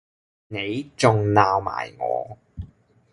[0.47, 2.35] 你仲鬧埋我